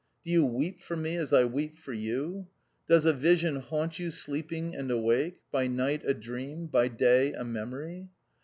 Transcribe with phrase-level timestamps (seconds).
[0.23, 2.47] Do you weep for me as I weep for you?
[2.87, 7.43] Does a vision haunt you sleeping and awake— by night a dream, by day a
[7.43, 8.09] memory